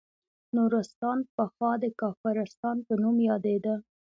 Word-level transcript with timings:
نورستان 0.55 1.17
پخوا 1.35 1.71
د 1.83 1.85
کافرستان 2.01 2.77
په 2.87 2.93
نوم 3.01 3.17
یادیده 3.29 3.75